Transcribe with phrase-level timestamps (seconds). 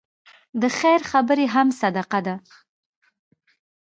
[0.61, 2.35] د خیر خبرې هم صدقه ده.